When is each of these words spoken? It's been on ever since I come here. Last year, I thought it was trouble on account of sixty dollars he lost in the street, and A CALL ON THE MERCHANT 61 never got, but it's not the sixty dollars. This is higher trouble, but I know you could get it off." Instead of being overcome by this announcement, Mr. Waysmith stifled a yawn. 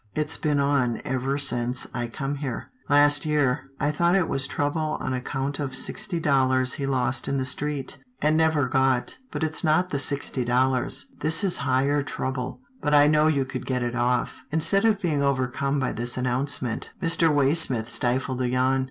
It's 0.15 0.35
been 0.35 0.59
on 0.59 0.99
ever 1.05 1.37
since 1.37 1.85
I 1.93 2.07
come 2.07 2.37
here. 2.37 2.71
Last 2.89 3.23
year, 3.23 3.65
I 3.79 3.91
thought 3.91 4.15
it 4.15 4.27
was 4.27 4.47
trouble 4.47 4.97
on 4.99 5.13
account 5.13 5.59
of 5.59 5.75
sixty 5.75 6.19
dollars 6.19 6.73
he 6.73 6.87
lost 6.87 7.27
in 7.27 7.37
the 7.37 7.45
street, 7.45 7.99
and 8.19 8.41
A 8.41 8.49
CALL 8.49 8.49
ON 8.49 8.51
THE 8.51 8.55
MERCHANT 8.55 8.71
61 8.79 8.89
never 8.89 8.95
got, 9.03 9.17
but 9.31 9.43
it's 9.43 9.63
not 9.63 9.91
the 9.91 9.99
sixty 9.99 10.43
dollars. 10.43 11.05
This 11.19 11.43
is 11.43 11.57
higher 11.59 12.01
trouble, 12.01 12.61
but 12.81 12.95
I 12.95 13.05
know 13.05 13.27
you 13.27 13.45
could 13.45 13.67
get 13.67 13.83
it 13.83 13.95
off." 13.95 14.37
Instead 14.51 14.85
of 14.85 14.99
being 14.99 15.21
overcome 15.21 15.79
by 15.79 15.91
this 15.91 16.17
announcement, 16.17 16.89
Mr. 16.99 17.29
Waysmith 17.31 17.85
stifled 17.87 18.41
a 18.41 18.49
yawn. 18.49 18.79